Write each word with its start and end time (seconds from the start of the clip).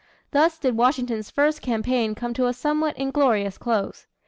Thus 0.31 0.57
did 0.57 0.75
Washington's 0.75 1.29
first 1.29 1.61
campaign 1.61 2.15
come 2.15 2.33
to 2.33 2.47
a 2.47 2.53
somewhat 2.53 2.97
inglorious 2.97 3.59
close. 3.59 4.07